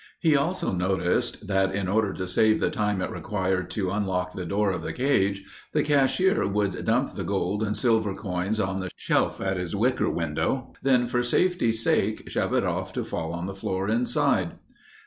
He 0.19 0.35
also 0.35 0.71
noticed 0.71 1.45
that 1.47 1.75
in 1.75 1.87
order 1.87 2.11
to 2.11 2.25
save 2.27 2.59
the 2.59 2.71
time 2.71 3.03
it 3.03 3.11
required 3.11 3.69
to 3.69 3.91
unlock 3.91 4.33
the 4.33 4.47
door 4.47 4.71
of 4.71 4.81
the 4.81 4.93
cage, 4.93 5.43
the 5.73 5.83
cashier 5.83 6.47
would 6.47 6.85
dump 6.85 7.13
the 7.13 7.23
gold 7.23 7.61
and 7.61 7.77
silver 7.77 8.15
coins 8.15 8.59
on 8.59 8.79
the 8.79 8.89
shelf 8.95 9.39
at 9.39 9.57
his 9.57 9.75
wicker 9.75 10.09
window, 10.09 10.73
then 10.81 11.05
for 11.05 11.21
safety's 11.21 11.83
sake, 11.83 12.27
shove 12.31 12.55
it 12.55 12.63
off 12.65 12.93
to 12.93 13.03
fall 13.03 13.31
on 13.31 13.45
the 13.45 13.53
floor 13.53 13.87
inside. 13.87 14.53